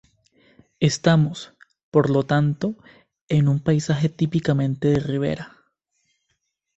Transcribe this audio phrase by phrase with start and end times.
[0.79, 1.53] Estamos,
[1.91, 2.75] por lo tanto,
[3.29, 5.57] en un paisaje típicamente de ribera.